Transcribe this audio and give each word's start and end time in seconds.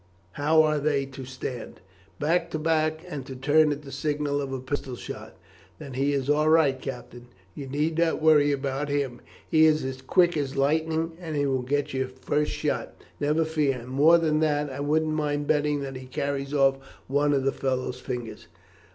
How 0.31 0.63
are 0.63 0.79
they 0.79 1.05
to 1.05 1.25
stand?" 1.25 1.79
"Back 2.19 2.49
to 2.49 2.57
back, 2.57 3.03
and 3.07 3.23
to 3.27 3.35
turn 3.35 3.71
at 3.71 3.83
the 3.83 3.91
signal 3.91 4.41
of 4.41 4.51
a 4.51 4.59
pistol 4.59 4.95
shot." 4.95 5.37
"Then 5.77 5.93
he 5.93 6.11
is 6.13 6.27
all 6.27 6.49
right, 6.49 6.81
Captain. 6.81 7.27
You 7.53 7.67
need 7.67 7.99
not 7.99 8.19
worry 8.19 8.51
about 8.51 8.89
him. 8.89 9.21
He 9.47 9.65
is 9.67 9.83
as 9.83 10.01
quick 10.01 10.35
as 10.35 10.55
lightning, 10.57 11.11
and 11.21 11.35
he 11.35 11.45
will 11.45 11.61
get 11.61 11.91
first 12.19 12.49
shot, 12.51 12.95
never 13.19 13.45
fear, 13.45 13.77
and 13.77 13.89
more 13.89 14.17
than 14.17 14.39
that, 14.39 14.71
I 14.71 14.79
wouldn't 14.79 15.13
mind 15.13 15.45
betting 15.45 15.81
that 15.81 15.95
he 15.95 16.07
carries 16.07 16.51
off 16.51 16.79
one 17.05 17.31
of 17.31 17.43
the 17.43 17.51
fellow's 17.51 17.99
fingers." 17.99 18.47